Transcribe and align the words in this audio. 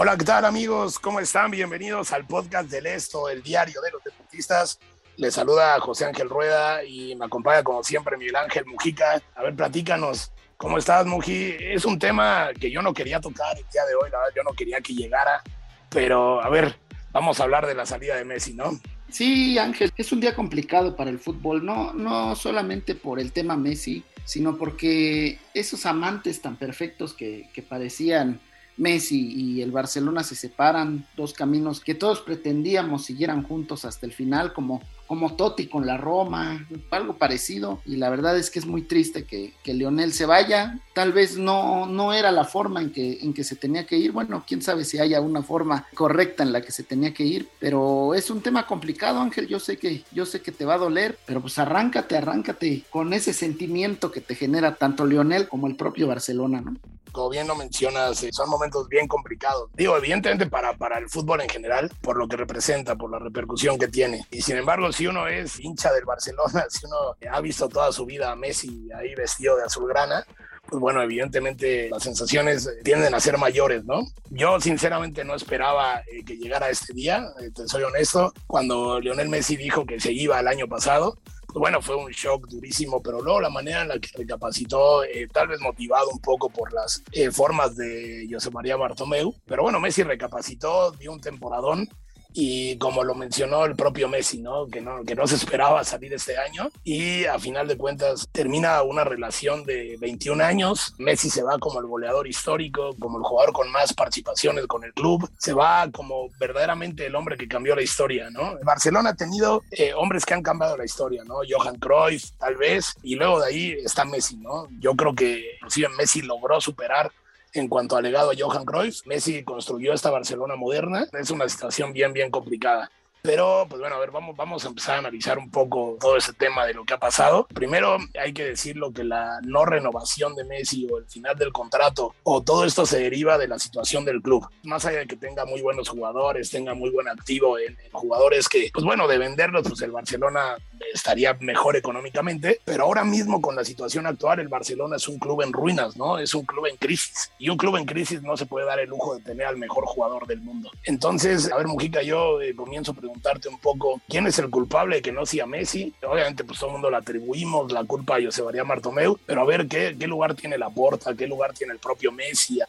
Hola, 0.00 0.16
¿qué 0.16 0.24
tal 0.24 0.44
amigos? 0.44 0.96
¿Cómo 0.96 1.18
están? 1.18 1.50
Bienvenidos 1.50 2.12
al 2.12 2.24
podcast 2.24 2.70
del 2.70 2.86
Esto, 2.86 3.28
el 3.28 3.42
diario 3.42 3.80
de 3.80 3.90
los 3.90 4.04
deportistas. 4.04 4.78
Les 5.16 5.34
saluda 5.34 5.80
José 5.80 6.04
Ángel 6.04 6.28
Rueda 6.28 6.84
y 6.84 7.16
me 7.16 7.24
acompaña 7.24 7.64
como 7.64 7.82
siempre 7.82 8.16
Miguel 8.16 8.36
Ángel 8.36 8.64
Mujica. 8.64 9.20
A 9.34 9.42
ver, 9.42 9.56
platícanos, 9.56 10.30
¿cómo 10.56 10.78
estás 10.78 11.04
Muji? 11.04 11.56
Es 11.58 11.84
un 11.84 11.98
tema 11.98 12.50
que 12.60 12.70
yo 12.70 12.80
no 12.80 12.94
quería 12.94 13.20
tocar 13.20 13.58
el 13.58 13.64
día 13.72 13.84
de 13.86 13.96
hoy, 13.96 14.08
la 14.12 14.18
verdad, 14.18 14.34
yo 14.36 14.44
no 14.44 14.52
quería 14.52 14.80
que 14.80 14.94
llegara, 14.94 15.42
pero 15.88 16.40
a 16.44 16.48
ver, 16.48 16.76
vamos 17.10 17.40
a 17.40 17.42
hablar 17.42 17.66
de 17.66 17.74
la 17.74 17.84
salida 17.84 18.14
de 18.14 18.24
Messi, 18.24 18.54
¿no? 18.54 18.78
Sí, 19.10 19.58
Ángel, 19.58 19.92
es 19.96 20.12
un 20.12 20.20
día 20.20 20.36
complicado 20.36 20.94
para 20.94 21.10
el 21.10 21.18
fútbol, 21.18 21.66
no, 21.66 21.92
no 21.92 22.36
solamente 22.36 22.94
por 22.94 23.18
el 23.18 23.32
tema 23.32 23.56
Messi, 23.56 24.04
sino 24.24 24.58
porque 24.58 25.40
esos 25.54 25.86
amantes 25.86 26.40
tan 26.40 26.54
perfectos 26.54 27.14
que, 27.14 27.50
que 27.52 27.62
parecían 27.62 28.40
Messi 28.78 29.32
y 29.34 29.62
el 29.62 29.72
Barcelona 29.72 30.22
se 30.22 30.34
separan, 30.34 31.06
dos 31.16 31.32
caminos 31.32 31.80
que 31.80 31.94
todos 31.94 32.20
pretendíamos 32.20 33.04
siguieran 33.04 33.42
juntos 33.42 33.84
hasta 33.84 34.06
el 34.06 34.12
final, 34.12 34.52
como, 34.52 34.80
como 35.06 35.34
Totti 35.34 35.66
con 35.66 35.84
la 35.86 35.96
Roma, 35.96 36.66
algo 36.90 37.16
parecido, 37.16 37.80
y 37.84 37.96
la 37.96 38.08
verdad 38.08 38.38
es 38.38 38.50
que 38.50 38.58
es 38.58 38.66
muy 38.66 38.82
triste 38.82 39.24
que, 39.24 39.52
que 39.62 39.74
Lionel 39.74 40.12
se 40.12 40.26
vaya, 40.26 40.78
tal 40.94 41.12
vez 41.12 41.36
no, 41.36 41.86
no 41.86 42.12
era 42.12 42.30
la 42.30 42.44
forma 42.44 42.80
en 42.80 42.90
que, 42.90 43.18
en 43.20 43.34
que 43.34 43.44
se 43.44 43.56
tenía 43.56 43.86
que 43.86 43.98
ir, 43.98 44.12
bueno, 44.12 44.44
quién 44.46 44.62
sabe 44.62 44.84
si 44.84 44.98
haya 44.98 45.20
una 45.20 45.42
forma 45.42 45.86
correcta 45.94 46.42
en 46.42 46.52
la 46.52 46.60
que 46.60 46.72
se 46.72 46.84
tenía 46.84 47.12
que 47.12 47.24
ir, 47.24 47.48
pero 47.58 48.14
es 48.14 48.30
un 48.30 48.40
tema 48.40 48.66
complicado, 48.66 49.20
Ángel, 49.20 49.48
yo 49.48 49.58
sé 49.58 49.76
que, 49.76 50.04
yo 50.12 50.24
sé 50.24 50.40
que 50.40 50.52
te 50.52 50.64
va 50.64 50.74
a 50.74 50.78
doler, 50.78 51.18
pero 51.26 51.40
pues 51.40 51.58
arráncate, 51.58 52.16
arráncate 52.16 52.84
con 52.90 53.12
ese 53.12 53.32
sentimiento 53.32 54.12
que 54.12 54.20
te 54.20 54.34
genera 54.34 54.76
tanto 54.76 55.04
Lionel 55.04 55.48
como 55.48 55.66
el 55.66 55.76
propio 55.76 56.06
Barcelona, 56.06 56.60
¿no? 56.60 56.76
Como 57.12 57.30
bien 57.30 57.46
lo 57.46 57.54
mencionas, 57.54 58.22
eh, 58.22 58.30
son 58.32 58.48
momentos 58.48 58.88
bien 58.88 59.06
complicados. 59.06 59.70
Digo, 59.74 59.96
evidentemente 59.96 60.46
para, 60.46 60.76
para 60.76 60.98
el 60.98 61.08
fútbol 61.08 61.40
en 61.40 61.48
general, 61.48 61.90
por 62.00 62.16
lo 62.16 62.28
que 62.28 62.36
representa, 62.36 62.96
por 62.96 63.10
la 63.10 63.18
repercusión 63.18 63.78
que 63.78 63.88
tiene. 63.88 64.26
Y 64.30 64.42
sin 64.42 64.56
embargo, 64.56 64.92
si 64.92 65.06
uno 65.06 65.26
es 65.26 65.60
hincha 65.60 65.92
del 65.92 66.04
Barcelona, 66.04 66.66
si 66.68 66.86
uno 66.86 67.16
ha 67.30 67.40
visto 67.40 67.68
toda 67.68 67.92
su 67.92 68.06
vida 68.06 68.30
a 68.30 68.36
Messi 68.36 68.88
ahí 68.92 69.14
vestido 69.14 69.56
de 69.56 69.64
azulgrana, 69.64 70.24
pues 70.68 70.80
bueno, 70.80 71.02
evidentemente 71.02 71.88
las 71.88 72.02
sensaciones 72.02 72.70
tienden 72.84 73.14
a 73.14 73.20
ser 73.20 73.38
mayores, 73.38 73.84
¿no? 73.84 74.02
Yo 74.28 74.60
sinceramente 74.60 75.24
no 75.24 75.34
esperaba 75.34 76.00
eh, 76.00 76.22
que 76.26 76.36
llegara 76.36 76.68
este 76.68 76.92
día, 76.92 77.24
eh, 77.40 77.50
te 77.54 77.66
soy 77.66 77.84
honesto, 77.84 78.34
cuando 78.46 79.00
Lionel 79.00 79.30
Messi 79.30 79.56
dijo 79.56 79.86
que 79.86 79.98
se 79.98 80.12
iba 80.12 80.38
el 80.38 80.46
año 80.46 80.68
pasado, 80.68 81.18
bueno, 81.54 81.80
fue 81.80 81.96
un 81.96 82.10
shock 82.10 82.46
durísimo, 82.48 83.02
pero 83.02 83.22
luego 83.22 83.40
la 83.40 83.50
manera 83.50 83.82
en 83.82 83.88
la 83.88 83.98
que 83.98 84.10
recapacitó, 84.16 85.04
eh, 85.04 85.26
tal 85.32 85.48
vez 85.48 85.60
motivado 85.60 86.08
un 86.10 86.20
poco 86.20 86.50
por 86.50 86.72
las 86.72 87.02
eh, 87.12 87.30
formas 87.30 87.76
de 87.76 88.28
José 88.30 88.50
María 88.50 88.76
Bartomeu, 88.76 89.34
pero 89.46 89.62
bueno, 89.62 89.80
Messi 89.80 90.02
recapacitó, 90.02 90.92
dio 90.92 91.12
un 91.12 91.20
temporadón 91.20 91.88
y 92.32 92.76
como 92.78 93.04
lo 93.04 93.14
mencionó 93.14 93.64
el 93.64 93.74
propio 93.74 94.08
Messi, 94.08 94.40
¿no? 94.40 94.66
Que, 94.68 94.80
no, 94.80 95.04
que 95.04 95.14
no 95.14 95.26
se 95.26 95.36
esperaba 95.36 95.82
salir 95.84 96.12
este 96.12 96.36
año 96.36 96.70
y 96.84 97.24
a 97.24 97.38
final 97.38 97.66
de 97.66 97.76
cuentas 97.76 98.28
termina 98.32 98.82
una 98.82 99.04
relación 99.04 99.64
de 99.64 99.96
21 100.00 100.44
años, 100.44 100.94
Messi 100.98 101.30
se 101.30 101.42
va 101.42 101.58
como 101.58 101.80
el 101.80 101.86
goleador 101.86 102.26
histórico, 102.26 102.94
como 102.98 103.18
el 103.18 103.24
jugador 103.24 103.52
con 103.52 103.70
más 103.70 103.94
participaciones 103.94 104.66
con 104.66 104.84
el 104.84 104.92
club, 104.92 105.28
se 105.38 105.52
va 105.52 105.88
como 105.90 106.28
verdaderamente 106.38 107.06
el 107.06 107.14
hombre 107.14 107.36
que 107.36 107.48
cambió 107.48 107.74
la 107.74 107.82
historia, 107.82 108.30
¿no? 108.30 108.58
Barcelona 108.62 109.10
ha 109.10 109.16
tenido 109.16 109.62
eh, 109.70 109.92
hombres 109.94 110.24
que 110.24 110.34
han 110.34 110.42
cambiado 110.42 110.76
la 110.76 110.84
historia, 110.84 111.24
¿no? 111.24 111.36
Johan 111.48 111.76
Cruyff 111.76 112.30
tal 112.38 112.56
vez 112.56 112.94
y 113.02 113.14
luego 113.14 113.40
de 113.40 113.46
ahí 113.46 113.72
está 113.84 114.04
Messi, 114.04 114.36
¿no? 114.36 114.68
Yo 114.80 114.94
creo 114.94 115.14
que 115.14 115.54
inclusive 115.56 115.88
Messi 115.90 116.22
logró 116.22 116.60
superar 116.60 117.10
en 117.54 117.68
cuanto 117.68 117.96
al 117.96 118.04
legado 118.04 118.30
a 118.30 118.34
Johan 118.38 118.64
Cruyff. 118.64 119.06
Messi 119.06 119.42
construyó 119.44 119.92
esta 119.92 120.10
Barcelona 120.10 120.56
moderna. 120.56 121.06
Es 121.12 121.30
una 121.30 121.48
situación 121.48 121.92
bien, 121.92 122.12
bien 122.12 122.30
complicada. 122.30 122.90
Pero, 123.28 123.66
pues 123.68 123.78
bueno, 123.78 123.96
a 123.96 123.98
ver, 123.98 124.10
vamos, 124.10 124.64
a 124.64 124.68
empezar 124.68 124.94
a 124.94 124.98
analizar 125.00 125.36
un 125.36 125.50
poco 125.50 125.98
todo 126.00 126.16
ese 126.16 126.32
tema 126.32 126.64
de 126.64 126.72
lo 126.72 126.86
que 126.86 126.94
ha 126.94 126.98
pasado. 126.98 127.46
Primero, 127.52 127.98
hay 128.18 128.32
que 128.32 128.46
decirlo 128.46 128.90
que 128.90 129.04
la 129.04 129.38
no 129.42 129.66
renovación 129.66 130.34
de 130.34 130.44
Messi 130.44 130.86
o 130.90 130.96
el 130.96 131.04
final 131.04 131.36
del 131.36 131.52
contrato 131.52 132.14
o 132.22 132.42
todo 132.42 132.64
esto 132.64 132.86
se 132.86 133.00
deriva 133.00 133.36
de 133.36 133.46
la 133.46 133.58
situación 133.58 134.06
del 134.06 134.22
club. 134.22 134.48
Más 134.62 134.86
allá 134.86 135.00
de 135.00 135.06
que 135.06 135.16
tenga 135.16 135.44
muy 135.44 135.60
buenos 135.60 135.90
jugadores, 135.90 136.48
tenga 136.48 136.72
muy 136.72 136.88
buen 136.88 137.06
activo 137.06 137.58
en, 137.58 137.76
jugadores 137.92 138.48
que, 138.48 138.70
pues 138.72 138.86
bueno, 138.86 139.06
de 139.06 139.18
venderlos, 139.18 139.68
pues 139.68 139.82
el 139.82 139.90
Barcelona 139.90 140.56
estaría 140.94 141.34
mejor 141.34 141.76
económicamente. 141.76 142.62
Pero 142.64 142.84
ahora 142.84 143.04
mismo, 143.04 143.42
con 143.42 143.54
la 143.54 143.64
situación 143.64 144.06
actual, 144.06 144.40
el 144.40 144.48
Barcelona 144.48 144.96
es 144.96 145.06
un 145.06 145.18
club 145.18 145.42
en 145.42 145.52
ruinas, 145.52 145.98
¿no? 145.98 146.18
Es 146.18 146.34
un 146.34 146.46
club 146.46 146.64
en 146.64 146.78
crisis. 146.78 147.30
Y 147.38 147.50
un 147.50 147.58
club 147.58 147.76
en 147.76 147.84
crisis 147.84 148.22
no 148.22 148.38
se 148.38 148.46
puede 148.46 148.64
dar 148.64 148.80
el 148.80 148.88
lujo 148.88 149.16
de 149.16 149.22
tener 149.22 149.48
al 149.48 149.58
mejor 149.58 149.84
jugador 149.84 150.26
del 150.26 150.40
mundo. 150.40 150.70
Entonces, 150.84 151.52
a 151.52 151.58
ver, 151.58 151.66
Mujica, 151.66 152.00
yo 152.00 152.40
eh, 152.40 152.54
comienzo 152.56 152.94
preguntarte 153.18 153.48
un 153.48 153.58
poco 153.58 154.00
quién 154.08 154.26
es 154.26 154.38
el 154.38 154.48
culpable 154.50 154.96
de 154.96 155.02
que 155.02 155.12
no 155.12 155.26
sea 155.26 155.46
Messi. 155.46 155.92
Obviamente, 156.06 156.44
pues 156.44 156.58
todo 156.58 156.70
el 156.70 156.74
mundo 156.74 156.90
le 156.90 156.96
atribuimos 156.96 157.72
la 157.72 157.84
culpa 157.84 158.16
a 158.16 158.22
José 158.22 158.42
María 158.42 158.64
Martomeu, 158.64 159.18
pero 159.26 159.42
a 159.42 159.44
ver 159.44 159.66
qué, 159.66 159.96
qué 159.98 160.06
lugar 160.06 160.34
tiene 160.34 160.56
la 160.56 160.70
Porta, 160.70 161.14
qué 161.14 161.26
lugar 161.26 161.52
tiene 161.52 161.72
el 161.72 161.78
propio 161.78 162.12
Messi. 162.12 162.60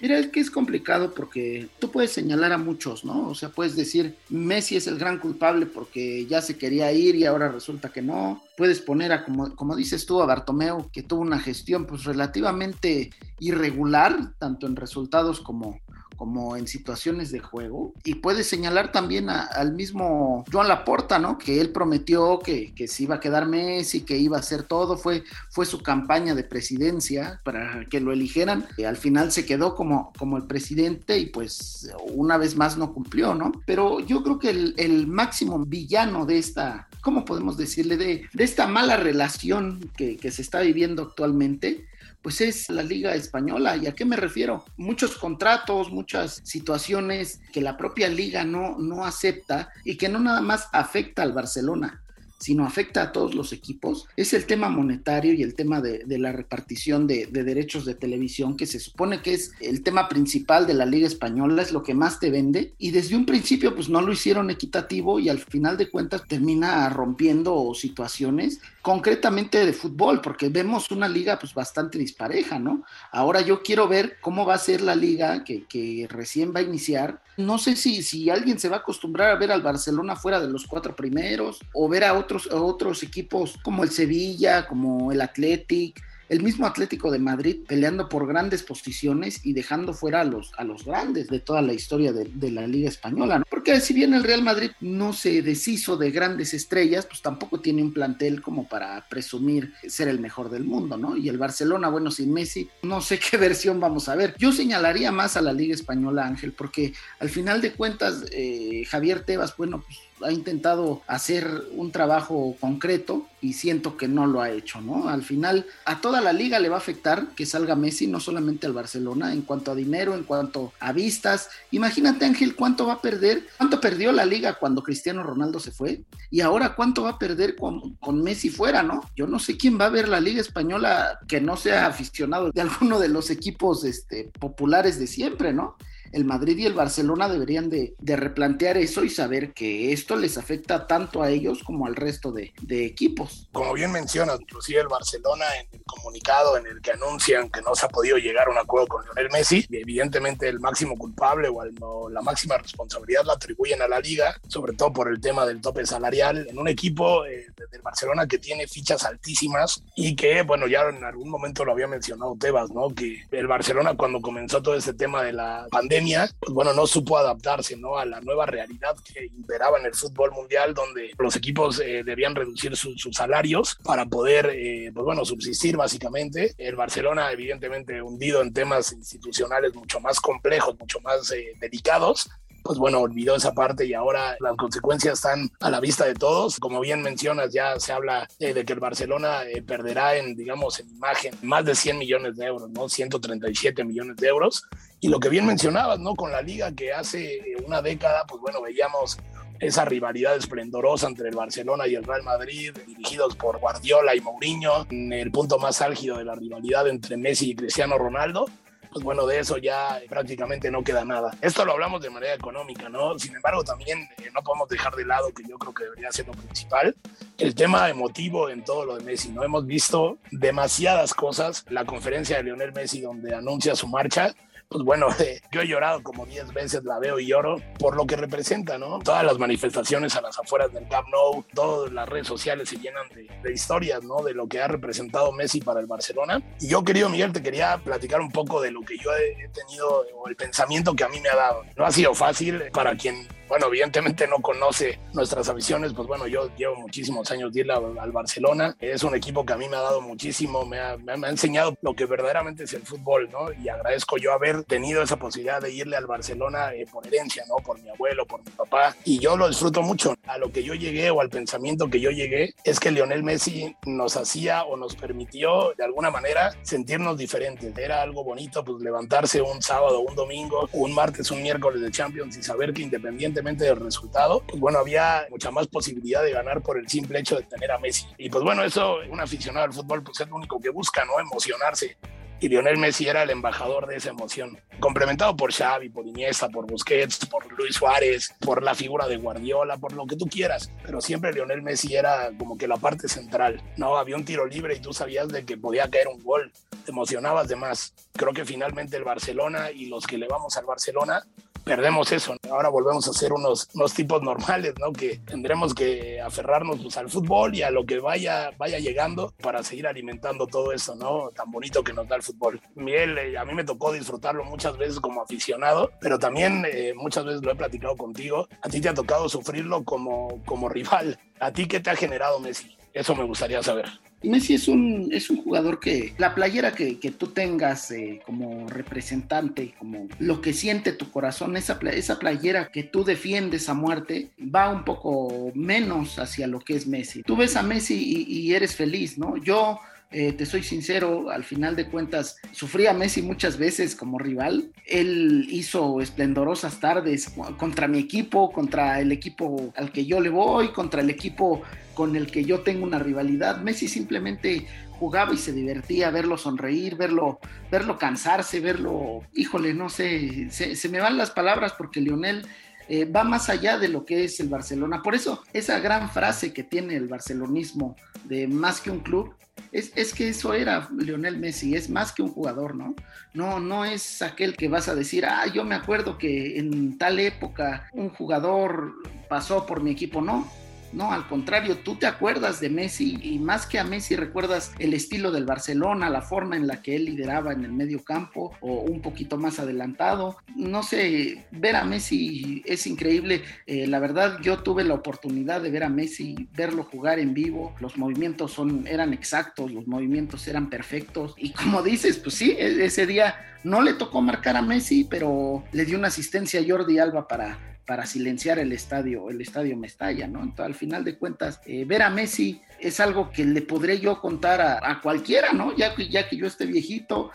Mira, 0.00 0.18
es 0.18 0.28
que 0.28 0.40
es 0.40 0.50
complicado 0.50 1.14
porque 1.14 1.68
tú 1.78 1.92
puedes 1.92 2.10
señalar 2.10 2.50
a 2.50 2.58
muchos, 2.58 3.04
¿no? 3.04 3.28
O 3.28 3.36
sea, 3.36 3.50
puedes 3.50 3.76
decir, 3.76 4.16
Messi 4.30 4.76
es 4.76 4.88
el 4.88 4.98
gran 4.98 5.18
culpable 5.18 5.66
porque 5.66 6.26
ya 6.26 6.42
se 6.42 6.58
quería 6.58 6.90
ir 6.90 7.14
y 7.14 7.24
ahora 7.24 7.48
resulta 7.48 7.90
que 7.90 8.02
no. 8.02 8.42
Puedes 8.56 8.80
poner 8.80 9.12
a, 9.12 9.24
como, 9.24 9.54
como 9.54 9.76
dices 9.76 10.04
tú, 10.04 10.20
a 10.20 10.26
Bartomeu, 10.26 10.90
que 10.90 11.04
tuvo 11.04 11.20
una 11.20 11.38
gestión 11.38 11.86
pues 11.86 12.02
relativamente 12.02 13.10
irregular, 13.38 14.34
tanto 14.40 14.66
en 14.66 14.74
resultados 14.74 15.40
como, 15.40 15.78
como 16.22 16.56
en 16.56 16.68
situaciones 16.68 17.32
de 17.32 17.40
juego. 17.40 17.94
Y 18.04 18.14
puedes 18.14 18.46
señalar 18.46 18.92
también 18.92 19.28
a, 19.28 19.42
al 19.42 19.72
mismo 19.72 20.44
Joan 20.52 20.68
Laporta, 20.68 21.18
¿no? 21.18 21.36
Que 21.36 21.60
él 21.60 21.70
prometió 21.70 22.38
que, 22.38 22.72
que, 22.76 22.86
se 22.86 23.02
iba 23.02 23.16
a 23.16 23.20
quedar 23.20 23.48
Messi, 23.48 24.02
que 24.02 24.18
iba 24.18 24.36
a 24.36 24.40
hacer 24.40 24.62
todo. 24.62 24.96
Fue, 24.96 25.24
fue 25.50 25.66
su 25.66 25.82
campaña 25.82 26.36
de 26.36 26.44
presidencia 26.44 27.40
para 27.42 27.86
que 27.86 27.98
lo 27.98 28.12
eligieran. 28.12 28.68
Y 28.76 28.84
al 28.84 28.96
final 28.96 29.32
se 29.32 29.44
quedó 29.44 29.74
como, 29.74 30.12
como 30.16 30.36
el 30.36 30.44
presidente 30.44 31.18
y 31.18 31.26
pues 31.26 31.90
una 32.12 32.36
vez 32.36 32.56
más 32.56 32.78
no 32.78 32.92
cumplió, 32.92 33.34
¿no? 33.34 33.50
Pero 33.66 33.98
yo 33.98 34.22
creo 34.22 34.38
que 34.38 34.50
el, 34.50 34.74
el 34.76 35.08
máximo 35.08 35.58
villano 35.66 36.24
de 36.24 36.38
esta, 36.38 36.86
¿cómo 37.00 37.24
podemos 37.24 37.56
decirle? 37.56 37.96
De, 37.96 38.28
de 38.32 38.44
esta 38.44 38.68
mala 38.68 38.96
relación 38.96 39.90
que, 39.96 40.16
que 40.18 40.30
se 40.30 40.42
está 40.42 40.60
viviendo 40.60 41.02
actualmente 41.02 41.88
pues 42.22 42.40
es 42.40 42.70
la 42.70 42.82
liga 42.82 43.14
española. 43.14 43.76
¿Y 43.76 43.86
a 43.86 43.94
qué 43.94 44.04
me 44.04 44.16
refiero? 44.16 44.64
Muchos 44.76 45.16
contratos, 45.16 45.90
muchas 45.90 46.40
situaciones 46.44 47.40
que 47.52 47.60
la 47.60 47.76
propia 47.76 48.08
liga 48.08 48.44
no, 48.44 48.78
no 48.78 49.04
acepta 49.04 49.70
y 49.84 49.96
que 49.96 50.08
no 50.08 50.20
nada 50.20 50.40
más 50.40 50.68
afecta 50.72 51.22
al 51.22 51.32
Barcelona 51.32 52.02
sino 52.42 52.66
afecta 52.66 53.02
a 53.02 53.12
todos 53.12 53.34
los 53.34 53.52
equipos, 53.52 54.08
es 54.16 54.34
el 54.34 54.46
tema 54.46 54.68
monetario 54.68 55.32
y 55.32 55.42
el 55.42 55.54
tema 55.54 55.80
de, 55.80 56.00
de 56.04 56.18
la 56.18 56.32
repartición 56.32 57.06
de, 57.06 57.26
de, 57.26 57.44
derechos 57.44 57.84
de 57.84 57.94
televisión, 57.94 58.56
que 58.56 58.66
se 58.66 58.80
supone 58.80 59.22
que 59.22 59.34
es 59.34 59.52
el 59.60 59.84
tema 59.84 60.08
principal 60.08 60.66
de 60.66 60.74
la 60.74 60.84
Liga 60.84 61.06
Española, 61.06 61.62
es 61.62 61.70
lo 61.70 61.84
que 61.84 61.94
más 61.94 62.18
te 62.18 62.30
vende, 62.30 62.74
y 62.78 62.90
desde 62.90 63.14
un 63.14 63.26
principio 63.26 63.76
pues 63.76 63.88
no 63.88 64.02
lo 64.02 64.12
hicieron 64.12 64.50
equitativo 64.50 65.20
y 65.20 65.28
al 65.28 65.38
final 65.38 65.76
de 65.76 65.88
cuentas 65.88 66.26
termina 66.26 66.88
rompiendo 66.88 67.72
situaciones, 67.74 68.60
concretamente 68.82 69.64
de 69.64 69.72
fútbol, 69.72 70.20
porque 70.20 70.48
vemos 70.48 70.90
una 70.90 71.08
liga 71.08 71.38
pues 71.38 71.54
bastante 71.54 71.96
dispareja, 71.96 72.58
¿no? 72.58 72.82
Ahora 73.12 73.40
yo 73.40 73.62
quiero 73.62 73.86
ver 73.86 74.16
cómo 74.20 74.44
va 74.44 74.54
a 74.54 74.58
ser 74.58 74.80
la 74.80 74.96
liga 74.96 75.44
que, 75.44 75.64
que 75.66 76.08
recién 76.10 76.52
va 76.52 76.58
a 76.58 76.64
iniciar. 76.64 77.22
No 77.36 77.58
sé 77.58 77.76
si, 77.76 78.02
si 78.02 78.28
alguien 78.28 78.58
se 78.58 78.68
va 78.68 78.76
a 78.76 78.80
acostumbrar 78.80 79.30
a 79.30 79.38
ver 79.38 79.52
al 79.52 79.62
Barcelona 79.62 80.16
fuera 80.16 80.40
de 80.40 80.48
los 80.48 80.66
cuatro 80.66 80.94
primeros 80.94 81.60
o 81.72 81.88
ver 81.88 82.04
a 82.04 82.14
otros, 82.14 82.48
a 82.50 82.56
otros 82.56 83.02
equipos 83.02 83.58
como 83.62 83.84
el 83.84 83.90
Sevilla, 83.90 84.66
como 84.66 85.12
el 85.12 85.20
Athletic, 85.20 86.02
el 86.32 86.42
mismo 86.42 86.66
Atlético 86.66 87.10
de 87.10 87.18
Madrid 87.18 87.58
peleando 87.68 88.08
por 88.08 88.26
grandes 88.26 88.62
posiciones 88.62 89.44
y 89.44 89.52
dejando 89.52 89.92
fuera 89.92 90.22
a 90.22 90.24
los, 90.24 90.50
a 90.56 90.64
los 90.64 90.86
grandes 90.86 91.28
de 91.28 91.40
toda 91.40 91.60
la 91.60 91.74
historia 91.74 92.10
de, 92.10 92.50
la 92.50 92.66
Liga 92.66 92.88
Española, 92.88 93.38
¿no? 93.38 93.44
Porque 93.50 93.78
si 93.82 93.92
bien 93.92 94.14
el 94.14 94.24
Real 94.24 94.42
Madrid 94.42 94.70
no 94.80 95.12
se 95.12 95.42
deshizo 95.42 95.98
de 95.98 96.10
grandes 96.10 96.54
estrellas, 96.54 97.04
pues 97.04 97.20
tampoco 97.20 97.60
tiene 97.60 97.82
un 97.82 97.92
plantel 97.92 98.40
como 98.40 98.66
para 98.66 99.06
presumir 99.10 99.74
ser 99.86 100.08
el 100.08 100.20
mejor 100.20 100.48
del 100.48 100.64
mundo, 100.64 100.96
¿no? 100.96 101.18
Y 101.18 101.28
el 101.28 101.36
Barcelona, 101.36 101.90
bueno, 101.90 102.10
sin 102.10 102.32
Messi, 102.32 102.66
no 102.82 103.02
sé 103.02 103.18
qué 103.30 103.36
versión 103.36 103.78
vamos 103.78 104.08
a 104.08 104.16
ver. 104.16 104.34
Yo 104.38 104.52
señalaría 104.52 105.12
más 105.12 105.36
a 105.36 105.42
la 105.42 105.52
Liga 105.52 105.74
Española, 105.74 106.26
Ángel, 106.26 106.52
porque 106.52 106.94
al 107.18 107.28
final 107.28 107.60
de 107.60 107.72
cuentas, 107.72 108.24
eh, 108.32 108.84
Javier 108.88 109.24
Tebas, 109.26 109.54
bueno, 109.58 109.84
pues 109.86 109.98
ha 110.24 110.32
intentado 110.32 111.02
hacer 111.06 111.64
un 111.72 111.92
trabajo 111.92 112.56
concreto 112.60 113.26
y 113.40 113.54
siento 113.54 113.96
que 113.96 114.08
no 114.08 114.26
lo 114.26 114.40
ha 114.40 114.50
hecho, 114.50 114.80
¿no? 114.80 115.08
Al 115.08 115.22
final 115.22 115.66
a 115.84 116.00
toda 116.00 116.20
la 116.20 116.32
liga 116.32 116.60
le 116.60 116.68
va 116.68 116.76
a 116.76 116.78
afectar 116.78 117.28
que 117.34 117.44
salga 117.44 117.74
Messi, 117.74 118.06
no 118.06 118.20
solamente 118.20 118.66
al 118.66 118.72
Barcelona, 118.72 119.32
en 119.32 119.42
cuanto 119.42 119.72
a 119.72 119.74
dinero, 119.74 120.14
en 120.14 120.22
cuanto 120.22 120.72
a 120.78 120.92
vistas. 120.92 121.50
Imagínate 121.72 122.24
Ángel 122.24 122.54
cuánto 122.54 122.86
va 122.86 122.94
a 122.94 123.00
perder, 123.00 123.46
cuánto 123.58 123.80
perdió 123.80 124.12
la 124.12 124.24
liga 124.24 124.54
cuando 124.54 124.82
Cristiano 124.82 125.22
Ronaldo 125.22 125.58
se 125.58 125.72
fue 125.72 126.02
y 126.30 126.40
ahora 126.40 126.74
cuánto 126.74 127.02
va 127.02 127.10
a 127.10 127.18
perder 127.18 127.56
con, 127.56 128.22
Messi 128.22 128.50
fuera, 128.50 128.82
¿no? 128.82 129.00
Yo 129.16 129.26
no 129.26 129.38
sé 129.38 129.56
quién 129.56 129.80
va 129.80 129.86
a 129.86 129.90
ver 129.90 130.08
la 130.08 130.20
liga 130.20 130.40
española 130.40 131.18
que 131.26 131.40
no 131.40 131.56
sea 131.56 131.86
aficionado 131.86 132.52
de 132.52 132.60
alguno 132.60 132.98
de 133.00 133.08
los 133.08 133.30
equipos 133.30 133.84
este, 133.84 134.30
populares 134.38 134.98
de 134.98 135.06
siempre, 135.06 135.52
¿no? 135.52 135.76
El 136.12 136.24
Madrid 136.24 136.58
y 136.58 136.66
el 136.66 136.74
Barcelona 136.74 137.28
deberían 137.28 137.70
de, 137.70 137.94
replantear 138.00 138.76
eso 138.76 139.04
y 139.04 139.10
saber 139.10 139.52
que 139.54 139.92
esto 139.92 140.16
les 140.16 140.36
afecta 140.36 140.86
tanto 140.86 141.22
a 141.22 141.30
ellos 141.30 141.62
como 141.64 141.86
al 141.86 141.96
resto 141.96 142.30
de, 142.32 142.52
equipos. 142.68 143.48
Como 143.52 143.72
bien 143.72 143.92
mencionas, 143.92 144.40
inclusive 144.40 144.80
el 144.80 144.88
Barcelona 144.88 145.44
en 145.60 145.68
el 145.72 145.82
comunicado 145.84 146.56
en 146.56 146.66
el 146.66 146.80
que 146.80 146.92
anuncian 146.92 147.48
que 147.50 147.62
no 147.62 147.74
se 147.74 147.86
ha 147.86 147.88
podido 147.88 148.16
llegar 148.16 148.48
a 148.48 148.50
un 148.50 148.58
acuerdo 148.58 148.86
con 148.86 149.04
Lionel 149.04 149.30
Messi, 149.30 149.66
evidentemente 149.70 150.48
el 150.48 150.60
máximo 150.60 150.96
culpable 150.96 151.48
o 151.80 152.08
la 152.08 152.20
máxima 152.22 152.58
responsabilidad 152.58 153.24
la 153.24 153.34
atribuyen 153.34 153.80
a 153.82 153.88
la 153.88 154.00
liga, 154.00 154.38
sobre 154.48 154.74
todo 154.74 154.92
por 154.92 155.08
el 155.08 155.20
tema 155.20 155.46
del 155.46 155.60
tope 155.60 155.86
salarial, 155.86 156.46
en 156.48 156.58
un 156.58 156.68
equipo 156.68 157.24
eh, 157.24 157.46
del 157.70 157.82
Barcelona 157.82 158.26
que 158.26 158.38
tiene 158.38 158.66
fichas 158.66 159.04
altísimas 159.04 159.82
y 159.94 160.16
que, 160.16 160.42
bueno, 160.42 160.66
ya 160.66 160.82
en 160.82 161.04
algún 161.04 161.30
momento 161.30 161.64
lo 161.64 161.72
había 161.72 161.86
mencionado 161.86 162.36
Tebas, 162.38 162.70
¿no? 162.70 162.88
Que 162.94 163.22
el 163.30 163.46
Barcelona 163.46 163.94
cuando 163.96 164.20
comenzó 164.20 164.62
todo 164.62 164.74
este 164.74 164.94
tema 164.94 165.22
de 165.22 165.32
la 165.32 165.66
pandemia, 165.70 166.01
pues 166.38 166.52
bueno, 166.52 166.72
no 166.72 166.86
supo 166.86 167.18
adaptarse 167.18 167.76
¿no? 167.76 167.96
a 167.96 168.04
la 168.04 168.20
nueva 168.20 168.46
realidad 168.46 168.96
que 169.04 169.26
imperaba 169.26 169.78
en 169.78 169.86
el 169.86 169.94
fútbol 169.94 170.32
mundial, 170.32 170.74
donde 170.74 171.10
los 171.18 171.36
equipos 171.36 171.80
eh, 171.80 172.02
debían 172.04 172.34
reducir 172.34 172.76
sus 172.76 172.96
salarios 173.12 173.76
para 173.84 174.06
poder, 174.06 174.50
eh, 174.54 174.90
pues 174.92 175.04
bueno, 175.04 175.24
subsistir 175.24 175.76
básicamente. 175.76 176.54
El 176.58 176.76
Barcelona, 176.76 177.30
evidentemente, 177.32 178.00
hundido 178.02 178.42
en 178.42 178.52
temas 178.52 178.92
institucionales 178.92 179.74
mucho 179.74 180.00
más 180.00 180.20
complejos, 180.20 180.78
mucho 180.78 181.00
más 181.00 181.30
eh, 181.32 181.52
delicados, 181.60 182.30
pues 182.62 182.78
bueno, 182.78 183.00
olvidó 183.00 183.36
esa 183.36 183.52
parte 183.52 183.86
y 183.86 183.94
ahora 183.94 184.36
las 184.40 184.56
consecuencias 184.56 185.14
están 185.14 185.50
a 185.60 185.70
la 185.70 185.80
vista 185.80 186.04
de 186.04 186.14
todos. 186.14 186.58
Como 186.58 186.80
bien 186.80 187.02
mencionas, 187.02 187.52
ya 187.52 187.78
se 187.78 187.92
habla 187.92 188.28
de 188.38 188.64
que 188.64 188.72
el 188.72 188.80
Barcelona 188.80 189.40
perderá 189.66 190.16
en, 190.16 190.36
digamos, 190.36 190.80
en 190.80 190.90
imagen 190.90 191.34
más 191.42 191.64
de 191.64 191.74
100 191.74 191.98
millones 191.98 192.36
de 192.36 192.46
euros, 192.46 192.70
¿no? 192.70 192.88
137 192.88 193.84
millones 193.84 194.16
de 194.16 194.28
euros. 194.28 194.64
Y 195.00 195.08
lo 195.08 195.18
que 195.18 195.28
bien 195.28 195.46
mencionabas, 195.46 195.98
¿no? 195.98 196.14
Con 196.14 196.30
la 196.30 196.42
liga 196.42 196.72
que 196.72 196.92
hace 196.92 197.40
una 197.66 197.82
década, 197.82 198.24
pues 198.26 198.40
bueno, 198.40 198.62
veíamos 198.62 199.18
esa 199.58 199.84
rivalidad 199.84 200.36
esplendorosa 200.36 201.06
entre 201.06 201.28
el 201.28 201.36
Barcelona 201.36 201.86
y 201.86 201.94
el 201.94 202.02
Real 202.02 202.24
Madrid, 202.24 202.72
dirigidos 202.86 203.36
por 203.36 203.60
Guardiola 203.60 204.14
y 204.14 204.20
Mourinho, 204.20 204.86
en 204.90 205.12
el 205.12 205.30
punto 205.30 205.58
más 205.58 205.80
álgido 205.80 206.18
de 206.18 206.24
la 206.24 206.34
rivalidad 206.34 206.88
entre 206.88 207.16
Messi 207.16 207.50
y 207.50 207.54
Cristiano 207.54 207.96
Ronaldo 207.96 208.46
pues 208.92 209.04
bueno, 209.04 209.26
de 209.26 209.38
eso 209.38 209.56
ya 209.56 210.00
prácticamente 210.08 210.70
no 210.70 210.84
queda 210.84 211.04
nada. 211.04 211.30
Esto 211.40 211.64
lo 211.64 211.72
hablamos 211.72 212.02
de 212.02 212.10
manera 212.10 212.34
económica, 212.34 212.88
¿no? 212.88 213.18
Sin 213.18 213.34
embargo, 213.34 213.64
también 213.64 214.00
eh, 214.18 214.30
no 214.34 214.42
podemos 214.42 214.68
dejar 214.68 214.94
de 214.94 215.06
lado, 215.06 215.32
que 215.32 215.42
yo 215.48 215.58
creo 215.58 215.72
que 215.72 215.84
debería 215.84 216.12
ser 216.12 216.26
lo 216.26 216.32
principal, 216.32 216.94
el 217.38 217.54
tema 217.54 217.88
emotivo 217.88 218.48
en 218.50 218.64
todo 218.64 218.84
lo 218.84 218.96
de 218.96 219.04
Messi, 219.04 219.30
¿no? 219.30 219.42
Hemos 219.44 219.66
visto 219.66 220.18
demasiadas 220.30 221.14
cosas, 221.14 221.64
la 221.70 221.84
conferencia 221.84 222.36
de 222.36 222.44
Lionel 222.44 222.72
Messi 222.72 223.00
donde 223.00 223.34
anuncia 223.34 223.74
su 223.74 223.88
marcha, 223.88 224.34
pues 224.72 224.84
bueno, 224.84 225.08
yo 225.52 225.60
he 225.60 225.66
llorado 225.66 226.02
como 226.02 226.24
10 226.24 226.52
veces, 226.52 226.84
la 226.84 226.98
veo 226.98 227.20
y 227.20 227.26
lloro 227.26 227.56
por 227.78 227.96
lo 227.96 228.06
que 228.06 228.16
representa, 228.16 228.78
¿no? 228.78 228.98
Todas 229.00 229.24
las 229.24 229.38
manifestaciones 229.38 230.16
a 230.16 230.22
las 230.22 230.38
afueras 230.38 230.72
del 230.72 230.88
Camp 230.88 231.08
Nou, 231.08 231.44
todas 231.54 231.92
las 231.92 232.08
redes 232.08 232.26
sociales 232.26 232.68
se 232.68 232.78
llenan 232.78 233.04
de, 233.14 233.52
historias, 233.52 234.02
¿no? 234.02 234.22
De 234.22 234.32
lo 234.32 234.48
que 234.48 234.60
ha 234.60 234.68
representado 234.68 235.30
Messi 235.32 235.60
para 235.60 235.80
el 235.80 235.86
Barcelona. 235.86 236.40
Y 236.60 236.68
yo, 236.68 236.82
querido 236.82 237.08
Miguel, 237.08 237.32
te 237.32 237.42
quería 237.42 237.76
platicar 237.78 238.20
un 238.20 238.30
poco 238.30 238.60
de 238.62 238.70
lo 238.70 238.80
que 238.80 238.96
yo 238.96 239.10
he 239.14 239.48
tenido 239.48 240.06
o 240.14 240.28
el 240.28 240.36
pensamiento 240.36 240.94
que 240.94 241.04
a 241.04 241.08
mí 241.08 241.20
me 241.20 241.28
ha 241.28 241.36
dado. 241.36 241.62
No 241.76 241.84
ha 241.84 241.92
sido 241.92 242.14
fácil 242.14 242.62
para 242.72 242.96
quien 242.96 243.28
bueno, 243.52 243.66
evidentemente 243.66 244.26
no 244.26 244.38
conoce 244.38 244.98
nuestras 245.12 245.46
aficiones, 245.46 245.92
pues 245.92 246.08
bueno, 246.08 246.26
yo 246.26 246.48
llevo 246.56 246.74
muchísimos 246.76 247.30
años 247.30 247.52
de 247.52 247.60
ir 247.60 247.70
al, 247.70 248.10
Barcelona, 248.10 248.74
es 248.80 249.02
un 249.02 249.14
equipo 249.14 249.44
que 249.44 249.52
a 249.52 249.58
mí 249.58 249.68
me 249.68 249.76
ha 249.76 249.82
dado 249.82 250.00
muchísimo, 250.00 250.64
me 250.64 250.80
ha, 250.80 250.96
me 250.96 251.12
ha, 251.12 251.28
enseñado 251.28 251.76
lo 251.82 251.92
que 251.92 252.06
verdaderamente 252.06 252.64
es 252.64 252.72
el 252.72 252.80
fútbol, 252.80 253.28
¿no? 253.30 253.52
Y 253.62 253.68
agradezco 253.68 254.16
yo 254.16 254.32
haber 254.32 254.64
tenido 254.64 255.02
esa 255.02 255.16
posibilidad 255.16 255.60
de 255.60 255.70
irle 255.70 255.98
al 255.98 256.06
Barcelona 256.06 256.72
eh, 256.72 256.86
por 256.90 257.06
herencia, 257.06 257.44
¿no? 257.46 257.56
Por 257.56 257.78
mi 257.78 257.90
abuelo, 257.90 258.24
por 258.24 258.42
mi 258.42 258.50
papá, 258.52 258.96
y 259.04 259.18
yo 259.18 259.36
lo 259.36 259.48
disfruto 259.48 259.82
mucho. 259.82 260.14
A 260.26 260.38
lo 260.38 260.50
que 260.50 260.62
yo 260.62 260.72
llegué 260.72 261.10
o 261.10 261.20
al 261.20 261.28
pensamiento 261.28 261.90
que 261.90 262.00
yo 262.00 262.10
llegué 262.10 262.54
es 262.64 262.80
que 262.80 262.90
Lionel 262.90 263.22
Messi 263.22 263.76
nos 263.84 264.16
hacía 264.16 264.62
o 264.62 264.78
nos 264.78 264.96
permitió 264.96 265.74
de 265.76 265.84
alguna 265.84 266.10
manera 266.10 266.54
sentirnos 266.62 267.18
diferentes. 267.18 267.76
Era 267.76 268.00
algo 268.00 268.24
bonito, 268.24 268.64
pues 268.64 268.82
levantarse 268.82 269.42
un 269.42 269.60
sábado, 269.60 270.00
un 270.00 270.14
domingo, 270.14 270.70
un 270.72 270.94
martes, 270.94 271.30
un 271.30 271.42
miércoles 271.42 271.82
de 271.82 271.90
Champions 271.90 272.38
y 272.38 272.42
saber 272.42 272.72
que 272.72 272.80
independientemente 272.80 273.41
del 273.42 273.76
resultado, 273.76 274.42
pues 274.46 274.60
bueno, 274.60 274.78
había 274.78 275.26
mucha 275.30 275.50
más 275.50 275.66
posibilidad 275.66 276.22
de 276.22 276.32
ganar 276.32 276.62
por 276.62 276.78
el 276.78 276.88
simple 276.88 277.18
hecho 277.18 277.36
de 277.36 277.42
tener 277.42 277.70
a 277.72 277.78
Messi. 277.78 278.06
Y 278.18 278.30
pues 278.30 278.44
bueno, 278.44 278.62
eso 278.62 278.98
un 279.10 279.20
aficionado 279.20 279.66
al 279.66 279.72
fútbol 279.72 280.02
pues 280.02 280.20
es 280.20 280.28
lo 280.28 280.36
único 280.36 280.60
que 280.60 280.70
busca, 280.70 281.04
¿no? 281.04 281.18
Emocionarse. 281.20 281.96
Y 282.40 282.48
Lionel 282.48 282.76
Messi 282.76 283.06
era 283.06 283.22
el 283.22 283.30
embajador 283.30 283.86
de 283.86 283.94
esa 283.94 284.10
emoción, 284.10 284.58
complementado 284.80 285.36
por 285.36 285.52
Xavi, 285.52 285.90
por 285.90 286.04
Iniesta, 286.08 286.48
por 286.48 286.66
Busquets, 286.66 287.24
por 287.26 287.46
Luis 287.56 287.76
Suárez, 287.76 288.34
por 288.40 288.64
la 288.64 288.74
figura 288.74 289.06
de 289.06 289.16
Guardiola, 289.16 289.76
por 289.76 289.92
lo 289.92 290.06
que 290.06 290.16
tú 290.16 290.26
quieras. 290.26 290.68
Pero 290.84 291.00
siempre 291.00 291.32
Lionel 291.32 291.62
Messi 291.62 291.94
era 291.94 292.32
como 292.36 292.58
que 292.58 292.66
la 292.66 292.78
parte 292.78 293.06
central, 293.06 293.62
¿no? 293.76 293.96
Había 293.96 294.16
un 294.16 294.24
tiro 294.24 294.44
libre 294.44 294.74
y 294.74 294.80
tú 294.80 294.92
sabías 294.92 295.28
de 295.28 295.44
que 295.44 295.56
podía 295.56 295.88
caer 295.88 296.08
un 296.08 296.20
gol, 296.20 296.50
te 296.84 296.90
emocionabas 296.90 297.46
de 297.46 297.54
más. 297.54 297.94
Creo 298.14 298.32
que 298.32 298.44
finalmente 298.44 298.96
el 298.96 299.04
Barcelona 299.04 299.70
y 299.70 299.86
los 299.86 300.04
que 300.04 300.18
le 300.18 300.26
vamos 300.26 300.56
al 300.56 300.64
Barcelona 300.64 301.22
perdemos 301.64 302.12
eso. 302.12 302.36
Ahora 302.50 302.68
volvemos 302.68 303.08
a 303.08 303.12
ser 303.12 303.32
unos, 303.32 303.68
unos 303.74 303.94
tipos 303.94 304.22
normales, 304.22 304.74
¿no? 304.78 304.92
Que 304.92 305.18
tendremos 305.18 305.74
que 305.74 306.20
aferrarnos 306.20 306.80
pues, 306.80 306.96
al 306.96 307.10
fútbol 307.10 307.54
y 307.54 307.62
a 307.62 307.70
lo 307.70 307.84
que 307.84 307.98
vaya, 307.98 308.50
vaya 308.58 308.78
llegando 308.78 309.32
para 309.42 309.62
seguir 309.62 309.86
alimentando 309.86 310.46
todo 310.46 310.72
eso, 310.72 310.94
¿no? 310.94 311.30
Tan 311.30 311.50
bonito 311.50 311.82
que 311.82 311.92
nos 311.92 312.08
da 312.08 312.16
el 312.16 312.22
fútbol. 312.22 312.60
Miguel, 312.74 313.18
eh, 313.18 313.38
a 313.38 313.44
mí 313.44 313.54
me 313.54 313.64
tocó 313.64 313.92
disfrutarlo 313.92 314.44
muchas 314.44 314.76
veces 314.76 315.00
como 315.00 315.22
aficionado, 315.22 315.90
pero 316.00 316.18
también 316.18 316.64
eh, 316.70 316.92
muchas 316.94 317.24
veces 317.24 317.42
lo 317.42 317.52
he 317.52 317.56
platicado 317.56 317.96
contigo. 317.96 318.48
A 318.62 318.68
ti 318.68 318.80
te 318.80 318.88
ha 318.88 318.94
tocado 318.94 319.28
sufrirlo 319.28 319.84
como, 319.84 320.42
como 320.44 320.68
rival. 320.68 321.18
¿A 321.40 321.52
ti 321.52 321.66
qué 321.66 321.80
te 321.80 321.90
ha 321.90 321.96
generado 321.96 322.40
Messi? 322.40 322.76
Eso 322.92 323.14
me 323.14 323.24
gustaría 323.24 323.62
saber. 323.62 323.86
Messi 324.24 324.54
es 324.54 324.68
un, 324.68 325.08
es 325.12 325.30
un 325.30 325.42
jugador 325.42 325.80
que 325.80 326.14
la 326.18 326.34
playera 326.34 326.72
que, 326.72 326.94
tú 327.18 327.28
tengas 327.28 327.90
eh, 327.90 328.20
como 328.24 328.68
representante, 328.68 329.74
como 329.78 330.08
lo 330.18 330.40
que 330.40 330.52
siente 330.52 330.92
tu 330.92 331.10
corazón, 331.10 331.56
esa, 331.56 331.78
esa 331.92 332.18
playera 332.18 332.70
que 332.70 332.84
tú 332.84 333.04
defiendes 333.04 333.68
a 333.68 333.74
muerte, 333.74 334.30
va 334.42 334.70
un 334.70 334.84
poco 334.84 335.52
menos 335.54 336.18
hacia 336.18 336.46
lo 336.46 336.60
que 336.60 336.74
es 336.74 336.86
Messi. 336.86 337.22
Tú 337.22 337.36
ves 337.36 337.56
a 337.56 337.62
Messi 337.62 338.24
y, 338.28 338.52
eres 338.52 338.76
feliz, 338.76 339.18
¿no? 339.18 339.36
Yo 339.36 339.78
eh, 340.12 340.32
te 340.32 340.46
soy 340.46 340.62
sincero, 340.62 341.30
al 341.30 341.44
final 341.44 341.76
de 341.76 341.88
cuentas, 341.88 342.36
sufrí 342.52 342.86
a 342.86 342.92
Messi 342.92 343.22
muchas 343.22 343.56
veces 343.56 343.96
como 343.96 344.18
rival. 344.18 344.70
Él 344.86 345.46
hizo 345.50 346.00
esplendorosas 346.00 346.80
tardes 346.80 347.32
contra 347.58 347.88
mi 347.88 347.98
equipo, 347.98 348.52
contra 348.52 349.00
el 349.00 349.12
equipo 349.12 349.72
al 349.76 349.90
que 349.90 350.04
yo 350.04 350.20
le 350.20 350.28
voy, 350.28 350.68
contra 350.68 351.00
el 351.00 351.10
equipo 351.10 351.62
con 351.94 352.16
el 352.16 352.30
que 352.30 352.44
yo 352.44 352.60
tengo 352.60 352.84
una 352.84 352.98
rivalidad. 352.98 353.58
Messi 353.58 353.88
simplemente 353.88 354.66
jugaba 355.02 355.34
y 355.34 355.36
se 355.36 355.52
divertía, 355.52 356.10
verlo 356.10 356.38
sonreír, 356.38 356.94
verlo, 356.94 357.40
verlo 357.72 357.98
cansarse, 357.98 358.60
verlo, 358.60 359.22
híjole, 359.34 359.74
no 359.74 359.88
sé, 359.88 360.48
se, 360.50 360.88
me 360.88 361.00
van 361.00 361.18
las 361.18 361.32
palabras 361.32 361.72
porque 361.76 362.00
Lionel 362.00 362.46
eh, 362.88 363.04
va 363.04 363.24
más 363.24 363.48
allá 363.48 363.78
de 363.78 363.88
lo 363.88 364.04
que 364.04 364.24
es 364.24 364.38
el 364.40 364.48
Barcelona. 364.48 365.02
Por 365.02 365.14
eso, 365.14 365.42
esa 365.52 365.78
gran 365.80 366.10
frase 366.10 366.52
que 366.52 366.64
tiene 366.64 366.96
el 366.96 367.08
barcelonismo 367.08 367.96
de 368.24 368.46
más 368.46 368.80
que 368.80 368.90
un 368.90 369.00
club, 369.00 369.34
es, 369.70 369.92
es, 369.96 370.14
que 370.14 370.28
eso 370.28 370.54
era 370.54 370.88
Lionel 370.96 371.38
Messi, 371.38 371.74
es 371.74 371.88
más 371.88 372.12
que 372.12 372.22
un 372.22 372.30
jugador, 372.30 372.74
¿no? 372.74 372.94
No, 373.34 373.60
no 373.60 373.84
es 373.84 374.22
aquel 374.22 374.56
que 374.56 374.68
vas 374.68 374.88
a 374.88 374.94
decir, 374.94 375.24
ah, 375.26 375.46
yo 375.46 375.64
me 375.64 375.74
acuerdo 375.74 376.18
que 376.18 376.58
en 376.58 376.98
tal 376.98 377.18
época 377.18 377.88
un 377.92 378.10
jugador 378.10 378.94
pasó 379.28 379.66
por 379.66 379.82
mi 379.82 379.90
equipo, 379.90 380.20
no 380.20 380.46
No, 380.92 381.12
al 381.12 381.26
contrario, 381.26 381.78
tú 381.78 381.96
te 381.96 382.06
acuerdas 382.06 382.60
de 382.60 382.68
Messi 382.68 383.18
y 383.22 383.38
más 383.38 383.66
que 383.66 383.78
a 383.78 383.84
Messi 383.84 384.14
recuerdas 384.14 384.72
el 384.78 384.94
estilo 384.94 385.30
del 385.30 385.46
Barcelona, 385.46 386.10
la 386.10 386.22
forma 386.22 386.56
en 386.56 386.66
la 386.66 386.82
que 386.82 386.96
él 386.96 387.06
lideraba 387.06 387.52
en 387.52 387.64
el 387.64 387.72
medio 387.72 388.04
campo 388.04 388.52
o 388.60 388.80
un 388.80 389.00
poquito 389.00 389.38
más 389.38 389.58
adelantado. 389.58 390.36
No 390.54 390.82
sé, 390.82 391.46
ver 391.50 391.76
a 391.76 391.84
Messi 391.84 392.62
es 392.66 392.86
increíble. 392.86 393.42
Eh, 393.66 393.86
la 393.86 393.98
verdad, 393.98 394.38
yo 394.42 394.58
tuve 394.58 394.84
la 394.84 394.94
oportunidad 394.94 395.62
de 395.62 395.70
ver 395.70 395.84
a 395.84 395.88
Messi, 395.88 396.48
verlo 396.54 396.84
jugar 396.84 397.18
en 397.18 397.34
vivo. 397.34 397.74
Los 397.80 397.96
movimientos 397.96 398.52
son, 398.52 398.86
eran 398.86 399.12
exactos, 399.12 399.72
los 399.72 399.86
movimientos 399.86 400.46
eran 400.46 400.68
perfectos. 400.68 401.34
Y 401.36 401.52
como 401.52 401.82
dices, 401.82 402.18
pues 402.18 402.34
sí, 402.34 402.52
e-, 402.58 402.84
ese 402.84 403.06
día 403.06 403.34
no 403.64 403.80
le 403.82 403.94
tocó 403.94 404.20
marcar 404.20 404.56
a 404.56 404.62
Messi, 404.62 405.04
pero 405.04 405.64
le 405.72 405.84
dio 405.84 405.98
una 405.98 406.08
asistencia 406.08 406.60
a 406.60 406.64
Jordi 406.66 406.98
Alba 406.98 407.28
para, 407.28 407.58
para 407.86 408.06
silenciar 408.06 408.58
el 408.58 408.72
estadio, 408.72 409.28
el 409.30 409.40
estadio 409.40 409.76
Mestalla, 409.76 410.26
¿no? 410.28 410.42
Entonces, 410.42 410.66
al 410.66 410.74
final 410.74 411.04
de 411.04 411.18
cuentas, 411.18 411.60
eh, 411.66 411.84
ver 411.84 412.02
a 412.02 412.10
Messi 412.10 412.62
es 412.80 413.00
algo 413.00 413.30
que 413.30 413.44
le 413.44 413.62
podré 413.62 413.98
yo 413.98 414.20
contar 414.20 414.60
a, 414.60 415.00
cualquiera, 415.00 415.52
¿no? 415.52 415.76
Ya, 415.76 415.94
ya 415.96 416.28
que 416.28 416.36
yo 416.36 416.46
esté 416.46 416.66
viejito, 416.66 417.30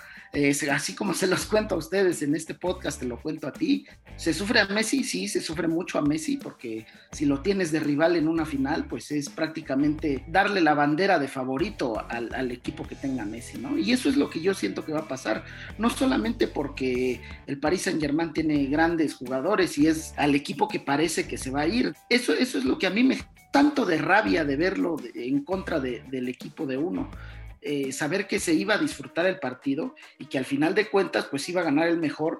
así 0.71 0.93
como 0.93 1.13
se 1.13 1.27
los 1.27 1.45
cuento 1.45 1.75
a 1.75 1.77
ustedes 1.77 2.21
en 2.21 2.35
este 2.35 2.53
podcast, 2.53 2.99
te 2.99 3.05
lo 3.05 3.19
cuento 3.21 3.47
a 3.47 3.53
ti. 3.53 3.85
¿Se 4.15 4.33
sufre 4.33 4.59
a 4.59 4.67
Messi? 4.67 5.03
Sí, 5.03 5.27
se 5.27 5.41
sufre 5.41 5.67
mucho 5.67 5.97
a 5.97 6.01
Messi 6.01 6.37
porque 6.37 6.85
si 7.11 7.25
lo 7.25 7.41
tienes 7.41 7.71
de 7.71 7.79
rival 7.79 8.15
en 8.15 8.27
una 8.27 8.45
final, 8.45 8.85
pues 8.85 9.11
es 9.11 9.29
prácticamente 9.29 10.23
darle 10.27 10.61
la 10.61 10.73
bandera 10.73 11.19
de 11.19 11.27
favorito 11.27 12.03
al, 12.09 12.51
equipo 12.51 12.87
que 12.87 12.95
tenga 12.95 13.25
Messi, 13.25 13.57
¿no? 13.57 13.77
Y 13.77 13.91
eso 13.91 14.09
es 14.09 14.17
lo 14.17 14.29
que 14.29 14.41
yo 14.41 14.53
siento 14.53 14.85
que 14.85 14.93
va 14.93 15.01
a 15.01 15.07
pasar, 15.07 15.43
no 15.77 15.89
solamente 15.89 16.47
porque 16.47 17.21
el 17.45 17.59
Paris 17.59 17.83
Saint 17.83 18.01
Germain 18.01 18.33
tiene 18.33 18.65
grandes 18.65 19.13
jugadores 19.13 19.77
y 19.77 19.87
es 19.87 20.13
al 20.17 20.33
equipo 20.33 20.67
que 20.67 20.79
parece 20.79 21.27
que 21.27 21.37
se 21.37 21.51
va 21.51 21.61
a 21.61 21.67
ir. 21.67 21.93
Eso, 22.09 22.33
eso 22.33 22.57
es 22.57 22.65
lo 22.65 22.77
que 22.77 22.87
a 22.87 22.91
mí 22.91 23.03
me 23.03 23.17
tanto 23.51 23.85
de 23.85 23.97
rabia 23.97 24.45
de 24.45 24.55
verlo 24.55 24.97
en 25.15 25.43
contra 25.43 25.79
del 25.79 26.29
equipo 26.29 26.65
de 26.65 26.77
uno. 26.77 27.09
Eh, 27.69 27.91
saber 27.91 28.27
que 28.27 28.39
se 28.39 28.53
iba 28.53 28.75
a 28.75 28.77
disfrutar 28.77 29.25
el 29.25 29.39
partido 29.39 29.93
y 30.17 30.27
que 30.27 30.37
al 30.37 30.45
final 30.45 30.73
de 30.73 30.87
cuentas 30.87 31.25
pues 31.25 31.49
iba 31.49 31.59
a 31.59 31.65
ganar 31.65 31.89
el 31.89 31.97
mejor, 31.97 32.39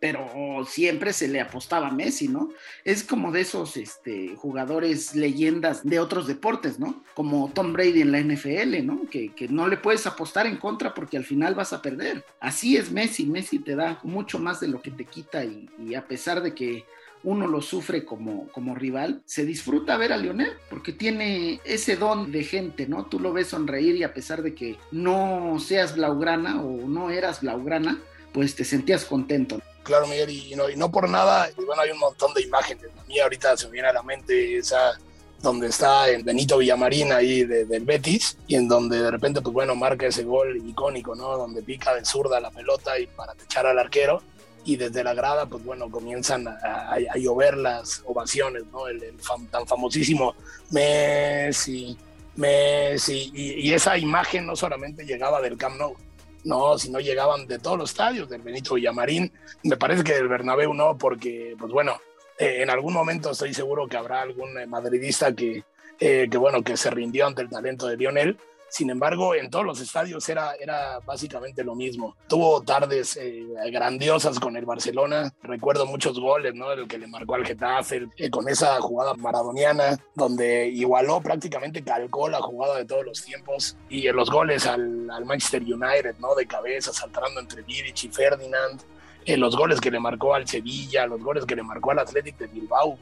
pero 0.00 0.64
siempre 0.66 1.12
se 1.12 1.28
le 1.28 1.38
apostaba 1.38 1.88
a 1.88 1.92
Messi, 1.92 2.28
¿no? 2.28 2.48
Es 2.82 3.04
como 3.04 3.30
de 3.30 3.42
esos 3.42 3.76
este, 3.76 4.34
jugadores 4.36 5.14
leyendas 5.14 5.84
de 5.84 6.00
otros 6.00 6.26
deportes, 6.26 6.78
¿no? 6.78 7.04
Como 7.12 7.50
Tom 7.52 7.74
Brady 7.74 8.00
en 8.00 8.12
la 8.12 8.20
NFL, 8.20 8.86
¿no? 8.86 9.02
Que, 9.10 9.30
no 9.50 9.68
le 9.68 9.76
puedes 9.76 10.06
apostar 10.06 10.46
en 10.46 10.56
contra 10.56 10.94
porque 10.94 11.18
al 11.18 11.24
final 11.24 11.54
vas 11.54 11.74
a 11.74 11.82
perder. 11.82 12.24
Así 12.40 12.78
es 12.78 12.90
Messi, 12.90 13.26
Messi 13.26 13.58
te 13.58 13.76
da 13.76 14.00
mucho 14.02 14.38
más 14.38 14.60
de 14.60 14.68
lo 14.68 14.80
que 14.80 14.92
te 14.92 15.04
quita 15.04 15.44
y 15.44 15.94
a 15.94 16.06
pesar 16.06 16.42
de 16.42 16.54
que 16.54 16.86
uno 17.24 17.46
lo 17.46 17.60
sufre 17.60 18.04
como, 18.04 18.48
como 18.48 18.74
rival, 18.74 19.22
se 19.24 19.44
disfruta 19.44 19.96
ver 19.96 20.12
a 20.12 20.16
Lionel 20.16 20.52
porque 20.70 20.92
tiene 20.92 21.60
ese 21.64 21.96
don 21.96 22.32
de 22.32 22.44
gente, 22.44 22.86
¿no? 22.86 23.06
Tú 23.06 23.20
lo 23.20 23.32
ves 23.32 23.48
sonreír 23.48 23.96
y 23.96 24.04
a 24.04 24.14
pesar 24.14 24.42
de 24.42 24.54
que 24.54 24.78
no 24.90 25.58
seas 25.60 25.94
blaugrana 25.94 26.62
o 26.62 26.88
no 26.88 27.10
eras 27.10 27.40
blaugrana, 27.40 28.00
pues 28.32 28.54
te 28.54 28.64
sentías 28.64 29.04
contento. 29.04 29.60
Claro, 29.82 30.06
Miguel, 30.06 30.30
y 30.30 30.54
no, 30.54 30.70
y 30.70 30.76
no 30.76 30.90
por 30.90 31.08
nada, 31.08 31.50
bueno, 31.56 31.82
hay 31.82 31.90
un 31.90 31.98
montón 31.98 32.32
de 32.34 32.42
imágenes. 32.42 32.86
A 32.98 33.04
mí 33.04 33.18
ahorita 33.18 33.56
se 33.56 33.66
me 33.66 33.72
viene 33.72 33.88
a 33.88 33.92
la 33.92 34.02
mente 34.02 34.56
esa 34.56 34.98
donde 35.42 35.66
está 35.66 36.08
el 36.08 36.22
Benito 36.22 36.58
Villamarín 36.58 37.12
ahí 37.12 37.44
del 37.44 37.84
Betis 37.84 38.38
y 38.46 38.54
en 38.54 38.68
donde 38.68 39.02
de 39.02 39.10
repente, 39.10 39.40
pues 39.40 39.52
bueno, 39.52 39.74
marca 39.74 40.06
ese 40.06 40.22
gol 40.22 40.56
icónico, 40.56 41.16
¿no? 41.16 41.36
Donde 41.36 41.62
pica 41.62 41.94
de 41.94 42.04
zurda 42.04 42.38
la 42.38 42.52
pelota 42.52 42.96
y 42.98 43.08
para 43.08 43.32
echar 43.32 43.66
al 43.66 43.78
arquero 43.78 44.22
y 44.64 44.76
desde 44.76 45.02
la 45.02 45.14
grada, 45.14 45.46
pues 45.46 45.64
bueno, 45.64 45.90
comienzan 45.90 46.46
a, 46.48 46.96
llover 47.16 47.56
las 47.56 48.02
ovaciones, 48.06 48.64
¿no? 48.72 48.88
El, 48.88 49.02
tan 49.50 49.66
famosísimo 49.66 50.34
Messi, 50.70 51.96
Messi, 52.36 53.30
y, 53.34 53.68
y, 53.68 53.74
esa 53.74 53.98
imagen 53.98 54.46
no 54.46 54.56
solamente 54.56 55.04
llegaba 55.04 55.40
del 55.40 55.56
Camp 55.56 55.76
Nou, 55.76 55.96
no, 56.44 56.78
sino 56.78 57.00
llegaban 57.00 57.46
de 57.46 57.58
todos 57.58 57.78
los 57.78 57.90
estadios, 57.90 58.28
del 58.28 58.42
Benito 58.42 58.74
Villamarín, 58.74 59.32
me 59.62 59.76
parece 59.76 60.02
que 60.02 60.14
del 60.14 60.28
Bernabéu 60.28 60.74
no, 60.74 60.98
porque, 60.98 61.54
pues 61.58 61.72
bueno, 61.72 62.00
eh, 62.38 62.62
en 62.62 62.70
algún 62.70 62.92
momento 62.92 63.30
estoy 63.30 63.54
seguro 63.54 63.86
que 63.86 63.96
habrá 63.96 64.22
algún 64.22 64.58
eh, 64.58 64.66
madridista 64.66 65.32
que, 65.32 65.64
eh, 66.00 66.28
que, 66.30 66.38
bueno, 66.38 66.62
que 66.62 66.76
se 66.76 66.90
rindió 66.90 67.26
ante 67.26 67.42
el 67.42 67.48
talento 67.48 67.86
de 67.86 67.96
Lionel, 67.96 68.38
sin 68.72 68.88
embargo, 68.88 69.34
en 69.34 69.50
todos 69.50 69.66
los 69.66 69.80
estadios 69.82 70.26
era, 70.30 70.54
era 70.54 70.98
básicamente 71.00 71.62
lo 71.62 71.74
mismo. 71.74 72.16
Tuvo 72.26 72.62
tardes 72.62 73.18
eh, 73.18 73.44
grandiosas 73.70 74.40
con 74.40 74.56
el 74.56 74.64
Barcelona. 74.64 75.30
Recuerdo 75.42 75.84
muchos 75.84 76.18
goles, 76.18 76.54
¿no? 76.54 76.72
El 76.72 76.88
que 76.88 76.96
le 76.96 77.06
marcó 77.06 77.34
al 77.34 77.44
Getafe, 77.44 78.08
eh, 78.16 78.30
con 78.30 78.48
esa 78.48 78.80
jugada 78.80 79.12
maradoniana, 79.12 79.98
donde 80.14 80.68
igualó 80.68 81.20
prácticamente, 81.20 81.84
calcó 81.84 82.30
la 82.30 82.40
jugada 82.40 82.78
de 82.78 82.86
todos 82.86 83.04
los 83.04 83.22
tiempos. 83.22 83.76
Y 83.90 84.06
en 84.06 84.16
los 84.16 84.30
goles 84.30 84.66
al, 84.66 85.10
al 85.10 85.26
Manchester 85.26 85.60
United, 85.60 86.14
¿no? 86.18 86.34
De 86.34 86.46
cabeza, 86.46 86.94
saltando 86.94 87.40
entre 87.40 87.60
Vidic 87.64 88.04
y 88.04 88.08
Ferdinand. 88.08 88.80
Eh, 89.26 89.36
los 89.36 89.54
goles 89.54 89.82
que 89.82 89.90
le 89.90 90.00
marcó 90.00 90.34
al 90.34 90.48
Sevilla, 90.48 91.06
los 91.06 91.20
goles 91.22 91.44
que 91.44 91.56
le 91.56 91.62
marcó 91.62 91.90
al 91.90 91.98
Athletic 91.98 92.38
de 92.38 92.46
Bilbao, 92.46 92.98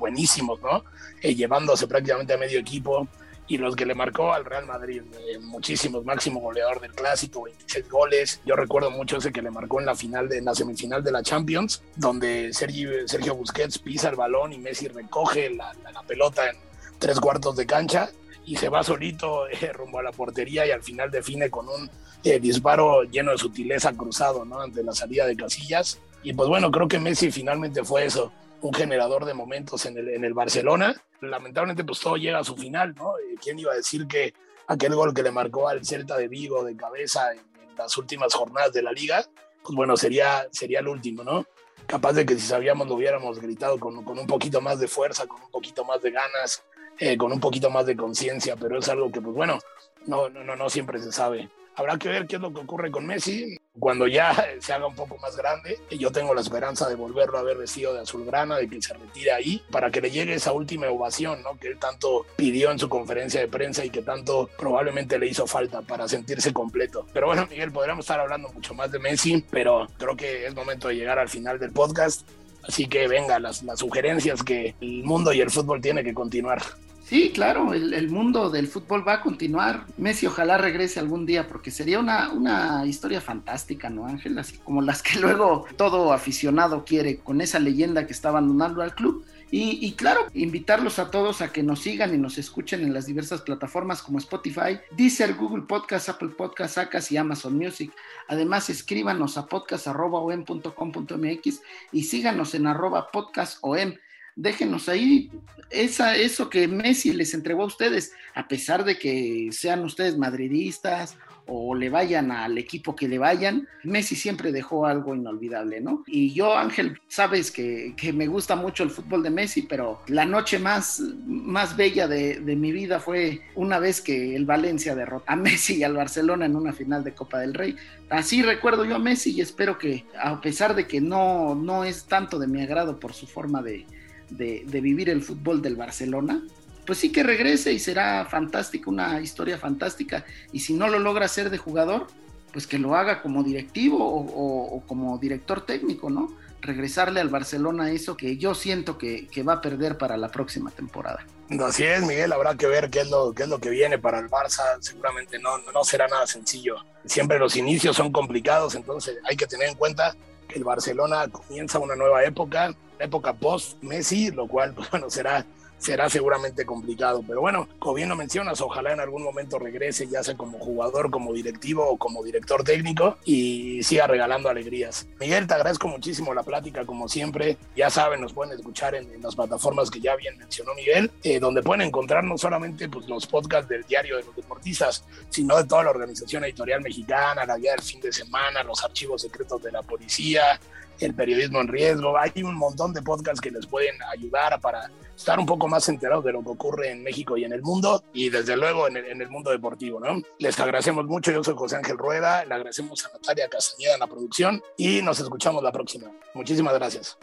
buenísimos, 0.00 0.60
¿no? 0.60 0.82
llevándose 1.22 1.86
prácticamente 1.86 2.34
a 2.34 2.36
medio 2.36 2.58
equipo 2.58 3.08
y 3.48 3.58
los 3.58 3.76
que 3.76 3.86
le 3.86 3.94
marcó 3.94 4.32
al 4.32 4.44
Real 4.44 4.66
Madrid, 4.66 5.02
eh, 5.12 5.38
muchísimos, 5.38 6.04
máximo 6.04 6.40
goleador 6.40 6.80
del 6.80 6.92
clásico, 6.92 7.44
26 7.44 7.88
goles. 7.88 8.40
Yo 8.44 8.56
recuerdo 8.56 8.90
mucho 8.90 9.18
ese 9.18 9.32
que 9.32 9.42
le 9.42 9.50
marcó 9.50 9.78
en 9.80 9.86
la 9.86 9.94
final 9.94 10.28
de 10.28 10.40
la 10.42 10.54
semifinal 10.54 11.04
de 11.04 11.12
la 11.12 11.22
Champions, 11.22 11.82
donde 11.94 12.52
Sergio, 12.52 12.90
Sergio 13.06 13.36
Busquets 13.36 13.78
pisa 13.78 14.08
el 14.08 14.16
balón 14.16 14.52
y 14.52 14.58
Messi 14.58 14.88
recoge 14.88 15.50
la, 15.50 15.72
pelota 16.06 16.48
en 16.48 16.56
tres 16.98 17.18
cuartos 17.18 17.56
de 17.56 17.66
cancha 17.66 18.10
y 18.44 18.56
se 18.56 18.68
va 18.68 18.82
solito 18.82 19.48
eh, 19.48 19.72
rumbo 19.72 19.98
a 19.98 20.02
la 20.02 20.12
portería 20.12 20.66
y 20.66 20.70
al 20.70 20.82
final 20.82 21.10
define 21.10 21.50
con 21.50 21.68
un 21.68 21.90
eh, 22.22 22.38
disparo 22.38 23.02
lleno 23.04 23.32
de 23.32 23.38
sutileza 23.38 23.92
cruzado, 23.92 24.44
¿no? 24.44 24.60
Ante 24.60 24.82
la 24.82 24.92
salida 24.92 25.26
de 25.26 25.36
Casillas. 25.36 25.98
Y 26.22 26.32
pues 26.32 26.48
bueno, 26.48 26.70
creo 26.70 26.88
que 26.88 26.98
Messi 26.98 27.30
finalmente 27.30 27.84
fue 27.84 28.04
eso 28.04 28.32
un 28.66 28.74
generador 28.74 29.24
de 29.24 29.34
momentos 29.34 29.86
en 29.86 29.96
el, 29.96 30.08
en 30.08 30.24
el 30.24 30.34
Barcelona. 30.34 30.94
Lamentablemente, 31.20 31.84
pues 31.84 32.00
todo 32.00 32.16
llega 32.16 32.38
a 32.38 32.44
su 32.44 32.56
final, 32.56 32.94
¿no? 32.94 33.16
Eh, 33.18 33.36
¿Quién 33.40 33.58
iba 33.58 33.72
a 33.72 33.76
decir 33.76 34.06
que 34.06 34.34
aquel 34.66 34.94
gol 34.94 35.14
que 35.14 35.22
le 35.22 35.30
marcó 35.30 35.68
al 35.68 35.84
Celta 35.84 36.16
de 36.16 36.28
Vigo 36.28 36.64
de 36.64 36.76
cabeza 36.76 37.32
en, 37.32 37.40
las 37.76 37.98
últimas 37.98 38.32
jornadas 38.32 38.72
de 38.72 38.82
la 38.82 38.90
liga, 38.90 39.22
pues 39.62 39.76
bueno, 39.76 39.98
sería, 39.98 40.46
sería 40.50 40.80
el 40.80 40.88
último, 40.88 41.22
¿no? 41.22 41.44
Capaz 41.86 42.14
de 42.14 42.24
que 42.24 42.34
si 42.36 42.40
sabíamos 42.40 42.88
lo 42.88 42.94
hubiéramos 42.94 43.38
gritado 43.38 43.78
con, 43.78 44.02
con 44.02 44.18
un 44.18 44.26
poquito 44.26 44.62
más 44.62 44.80
de 44.80 44.88
fuerza, 44.88 45.26
con 45.26 45.42
un 45.42 45.50
poquito 45.50 45.84
más 45.84 46.00
de 46.00 46.10
ganas, 46.10 46.64
eh, 46.98 47.18
con 47.18 47.32
un 47.32 47.38
poquito 47.38 47.68
más 47.68 47.84
de 47.84 47.94
conciencia, 47.94 48.56
pero 48.56 48.78
es 48.78 48.88
algo 48.88 49.12
que, 49.12 49.20
pues 49.20 49.36
bueno, 49.36 49.58
no, 50.06 50.30
no, 50.30 50.42
no, 50.42 50.56
no 50.56 50.70
siempre 50.70 50.98
se 51.00 51.12
sabe. 51.12 51.50
Habrá 51.76 51.98
que 51.98 52.08
ver 52.08 52.26
qué 52.26 52.36
es 52.36 52.42
lo 52.42 52.52
que 52.54 52.60
ocurre 52.60 52.90
con 52.90 53.06
Messi 53.06 53.58
cuando 53.78 54.06
ya 54.06 54.34
se 54.60 54.72
haga 54.72 54.86
un 54.86 54.94
poco 54.94 55.18
más 55.18 55.36
grande. 55.36 55.78
Yo 55.90 56.10
tengo 56.10 56.34
la 56.34 56.40
esperanza 56.40 56.88
de 56.88 56.94
volverlo 56.94 57.38
a 57.38 57.42
ver 57.42 57.58
vestido 57.58 57.92
de 57.92 58.00
azulgrana, 58.00 58.56
de 58.56 58.68
que 58.68 58.80
se 58.80 58.94
retire 58.94 59.32
ahí, 59.32 59.62
para 59.70 59.90
que 59.90 60.00
le 60.00 60.10
llegue 60.10 60.34
esa 60.34 60.52
última 60.52 60.88
ovación, 60.88 61.42
¿no? 61.42 61.58
Que 61.58 61.68
él 61.68 61.78
tanto 61.78 62.24
pidió 62.36 62.70
en 62.70 62.78
su 62.78 62.88
conferencia 62.88 63.40
de 63.40 63.48
prensa 63.48 63.84
y 63.84 63.90
que 63.90 64.00
tanto 64.00 64.48
probablemente 64.58 65.18
le 65.18 65.26
hizo 65.26 65.46
falta 65.46 65.82
para 65.82 66.08
sentirse 66.08 66.52
completo. 66.52 67.06
Pero 67.12 67.26
bueno, 67.26 67.46
Miguel, 67.50 67.70
podríamos 67.72 68.04
estar 68.04 68.20
hablando 68.20 68.48
mucho 68.48 68.72
más 68.72 68.90
de 68.90 68.98
Messi, 68.98 69.44
pero 69.50 69.86
creo 69.98 70.16
que 70.16 70.46
es 70.46 70.54
momento 70.54 70.88
de 70.88 70.96
llegar 70.96 71.18
al 71.18 71.28
final 71.28 71.58
del 71.58 71.72
podcast. 71.72 72.26
Así 72.66 72.86
que 72.86 73.06
venga, 73.06 73.38
las, 73.38 73.62
las 73.62 73.78
sugerencias 73.78 74.42
que 74.42 74.74
el 74.80 75.04
mundo 75.04 75.32
y 75.32 75.40
el 75.40 75.50
fútbol 75.50 75.80
tiene 75.80 76.02
que 76.02 76.14
continuar. 76.14 76.62
Sí, 77.06 77.30
claro, 77.32 77.72
el, 77.72 78.10
mundo 78.10 78.50
del 78.50 78.66
fútbol 78.66 79.06
va 79.06 79.12
a 79.14 79.20
continuar. 79.20 79.86
Messi 79.96 80.26
ojalá 80.26 80.58
regrese 80.58 80.98
algún 80.98 81.24
día 81.24 81.46
porque 81.46 81.70
sería 81.70 82.00
una, 82.00 82.32
una 82.32 82.84
historia 82.84 83.20
fantástica, 83.20 83.88
¿no, 83.88 84.06
Ángel? 84.06 84.36
Así 84.40 84.58
como 84.58 84.82
las 84.82 85.02
que 85.02 85.16
luego 85.20 85.66
todo 85.76 86.12
aficionado 86.12 86.84
quiere 86.84 87.18
con 87.18 87.40
esa 87.40 87.60
leyenda 87.60 88.08
que 88.08 88.12
está 88.12 88.30
abandonando 88.30 88.82
al 88.82 88.96
club. 88.96 89.24
Y, 89.48 89.92
claro, 89.92 90.22
invitarlos 90.34 90.98
a 90.98 91.12
todos 91.12 91.40
a 91.40 91.52
que 91.52 91.62
nos 91.62 91.78
sigan 91.78 92.12
y 92.12 92.18
nos 92.18 92.36
escuchen 92.36 92.82
en 92.82 92.92
las 92.92 93.06
diversas 93.06 93.42
plataformas 93.42 94.02
como 94.02 94.18
Spotify, 94.18 94.80
Deezer, 94.96 95.34
Google 95.34 95.62
Podcast, 95.62 96.08
Apple 96.08 96.30
Podcast, 96.30 96.78
Acas 96.78 97.12
y 97.12 97.16
Amazon 97.16 97.56
Music. 97.56 97.92
Además, 98.26 98.68
escríbanos 98.68 99.38
a 99.38 99.46
podcast.com.mx 99.46 101.60
y 101.92 102.02
síganos 102.02 102.56
en 102.56 102.66
arroba 102.66 103.12
podcastom 103.12 103.94
déjenos 104.36 104.88
ahí 104.88 105.30
esa, 105.70 106.16
eso 106.16 106.48
que 106.48 106.68
Messi 106.68 107.12
les 107.12 107.34
entregó 107.34 107.62
a 107.62 107.66
ustedes, 107.66 108.12
a 108.34 108.46
pesar 108.46 108.84
de 108.84 108.98
que 108.98 109.48
sean 109.50 109.84
ustedes 109.84 110.16
madridistas 110.16 111.16
o 111.48 111.76
le 111.76 111.90
vayan 111.90 112.32
al 112.32 112.58
equipo 112.58 112.96
que 112.96 113.06
le 113.06 113.18
vayan, 113.18 113.68
Messi 113.84 114.16
siempre 114.16 114.50
dejó 114.50 114.86
algo 114.86 115.14
inolvidable, 115.14 115.80
¿no? 115.80 116.02
Y 116.08 116.34
yo, 116.34 116.56
Ángel, 116.56 117.00
sabes 117.06 117.52
que, 117.52 117.94
me 118.12 118.26
gusta 118.26 118.56
mucho 118.56 118.82
el 118.82 118.90
fútbol 118.90 119.22
de 119.22 119.30
Messi, 119.30 119.62
pero 119.62 120.02
la 120.08 120.24
noche 120.24 120.58
más, 120.58 121.00
más 121.24 121.76
bella 121.76 122.08
de, 122.08 122.40
de, 122.40 122.56
mi 122.56 122.72
vida 122.72 122.98
fue 122.98 123.42
una 123.54 123.78
vez 123.78 124.00
que 124.00 124.34
el 124.34 124.44
Valencia 124.44 124.96
derrotó 124.96 125.24
a 125.28 125.36
Messi 125.36 125.76
y 125.76 125.84
al 125.84 125.94
Barcelona 125.94 126.46
en 126.46 126.56
una 126.56 126.72
final 126.72 127.04
de 127.04 127.14
Copa 127.14 127.38
del 127.38 127.54
Rey. 127.54 127.76
Así 128.10 128.42
recuerdo 128.42 128.84
yo 128.84 128.96
a 128.96 129.00
Messi 129.00 129.30
y 129.30 129.40
espero 129.40 129.78
que, 129.78 130.04
a 130.20 130.40
pesar 130.40 130.74
de 130.74 130.86
que 130.88 131.00
no, 131.00 131.54
no 131.54 131.84
es 131.84 132.06
tanto 132.06 132.40
de 132.40 132.48
mi 132.48 132.60
agrado 132.60 132.98
por 132.98 133.12
su 133.12 133.28
forma 133.28 133.62
de, 133.62 133.86
de, 134.30 134.64
vivir 134.80 135.10
el 135.10 135.22
fútbol 135.22 135.62
del 135.62 135.76
Barcelona, 135.76 136.42
pues 136.84 136.98
sí 136.98 137.10
que 137.10 137.22
regrese 137.22 137.72
y 137.72 137.78
será 137.78 138.24
fantástico, 138.24 138.90
una 138.90 139.20
historia 139.20 139.58
fantástica. 139.58 140.24
Y 140.52 140.60
si 140.60 140.74
no 140.74 140.88
lo 140.88 140.98
logra 140.98 141.26
hacer 141.26 141.50
de 141.50 141.58
jugador, 141.58 142.06
pues 142.52 142.66
que 142.66 142.78
lo 142.78 142.94
haga 142.94 143.22
como 143.22 143.42
directivo 143.42 143.98
o, 144.00 144.82
como 144.86 145.18
director 145.18 145.66
técnico, 145.66 146.10
¿no? 146.10 146.32
Regresarle 146.60 147.20
al 147.20 147.28
Barcelona 147.28 147.90
eso 147.90 148.16
que 148.16 148.36
yo 148.38 148.54
siento 148.54 148.98
que, 148.98 149.28
va 149.46 149.54
a 149.54 149.60
perder 149.60 149.98
para 149.98 150.16
la 150.16 150.28
próxima 150.28 150.70
temporada. 150.70 151.24
Así 151.60 151.84
es, 151.84 152.02
Miguel, 152.02 152.32
habrá 152.32 152.56
que 152.56 152.66
ver 152.66 152.90
qué 152.90 153.00
es 153.00 153.10
lo, 153.10 153.34
que 153.34 153.70
viene 153.70 153.98
para 153.98 154.18
el 154.18 154.28
Barça. 154.28 154.62
Seguramente 154.80 155.38
no 155.38 155.84
será 155.84 156.08
nada 156.08 156.26
sencillo. 156.26 156.76
Siempre 157.06 157.38
los 157.38 157.56
inicios 157.56 157.96
son 157.96 158.10
complicados, 158.10 158.74
entonces 158.74 159.18
hay 159.24 159.36
que 159.36 159.46
tener 159.46 159.68
en 159.68 159.76
cuenta 159.76 160.16
que 160.48 160.58
el 160.58 160.64
Barcelona 160.64 161.28
comienza 161.28 161.78
una 161.78 161.94
nueva 161.94 162.24
época, 162.24 162.74
época 162.98 163.34
post-Messi, 163.34 164.30
lo 164.30 164.46
cual, 164.48 164.74
pues, 164.76 164.90
bueno, 164.90 165.10
será 165.10 165.44
será 165.78 166.08
seguramente 166.08 166.64
complicado. 166.64 167.22
Pero 167.26 167.40
bueno, 167.40 167.68
como 167.78 167.94
bien 167.94 168.08
lo 168.08 168.16
mencionas, 168.16 168.60
ojalá 168.60 168.92
en 168.92 169.00
algún 169.00 169.22
momento 169.22 169.58
regrese, 169.58 170.08
ya 170.08 170.22
sea 170.22 170.36
como 170.36 170.58
jugador, 170.58 171.10
como 171.10 171.32
directivo 171.32 171.88
o 171.88 171.96
como 171.96 172.22
director 172.22 172.64
técnico 172.64 173.18
y 173.24 173.82
siga 173.82 174.06
regalando 174.06 174.48
alegrías. 174.48 175.06
Miguel, 175.20 175.46
te 175.46 175.54
agradezco 175.54 175.88
muchísimo 175.88 176.34
la 176.34 176.42
plática, 176.42 176.84
como 176.84 177.08
siempre. 177.08 177.56
Ya 177.76 177.90
saben, 177.90 178.20
nos 178.20 178.32
pueden 178.32 178.54
escuchar 178.58 178.94
en, 178.94 179.06
las 179.22 179.34
plataformas 179.34 179.90
que 179.90 180.00
ya 180.00 180.14
bien 180.16 180.36
mencionó 180.38 180.74
Miguel, 180.74 181.10
eh, 181.22 181.40
donde 181.40 181.62
pueden 181.62 181.86
encontrar 181.86 182.24
no 182.24 182.36
solamente 182.38 182.88
pues, 182.88 183.08
los 183.08 183.26
podcasts 183.26 183.68
del 183.68 183.82
diario 183.84 184.16
de 184.16 184.24
los 184.24 184.36
deportistas, 184.36 185.04
sino 185.30 185.56
de 185.56 185.64
toda 185.64 185.84
la 185.84 185.90
organización 185.90 186.44
editorial 186.44 186.80
mexicana, 186.82 187.44
la 187.44 187.56
guía 187.56 187.72
del 187.72 187.82
fin 187.82 188.00
de 188.00 188.12
semana, 188.12 188.62
los 188.62 188.82
archivos 188.84 189.22
secretos 189.22 189.62
de 189.62 189.72
la 189.72 189.82
policía, 189.82 190.60
el 191.00 191.14
periodismo 191.14 191.60
en 191.60 191.68
riesgo. 191.68 192.16
Hay 192.18 192.42
un 192.42 192.54
montón 192.54 192.92
de 192.92 193.02
podcasts 193.02 193.40
que 193.40 193.50
les 193.50 193.66
pueden 193.66 193.94
ayudar 194.12 194.60
para 194.60 194.90
estar 195.16 195.38
un 195.38 195.46
poco 195.46 195.68
más 195.68 195.88
enterados 195.88 196.24
de 196.24 196.32
lo 196.32 196.42
que 196.42 196.50
ocurre 196.50 196.90
en 196.90 197.02
México 197.02 197.36
y 197.36 197.44
en 197.44 197.52
el 197.52 197.62
mundo 197.62 198.04
y 198.12 198.28
desde 198.28 198.56
luego 198.56 198.88
en 198.88 198.96
el, 198.96 199.30
mundo 199.30 199.50
deportivo. 199.50 200.00
Les 200.38 200.58
agradecemos 200.60 201.06
mucho. 201.06 201.32
Yo 201.32 201.42
soy 201.42 201.54
José 201.56 201.76
Ángel 201.76 201.98
Rueda. 201.98 202.44
Le 202.44 202.54
agradecemos 202.54 203.04
a 203.06 203.12
Natalia 203.12 203.48
Castañeda 203.48 203.94
en 203.94 204.00
la 204.00 204.06
producción 204.06 204.62
y 204.76 205.02
nos 205.02 205.20
escuchamos 205.20 205.62
la 205.62 205.72
próxima. 205.72 206.10
Muchísimas 206.34 206.74
gracias. 206.74 207.18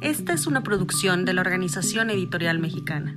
Esta 0.00 0.32
es 0.32 0.46
una 0.46 0.62
producción 0.62 1.24
de 1.24 1.34
la 1.34 1.40
Organización 1.40 2.10
Editorial 2.10 2.58
Mexicana. 2.58 3.16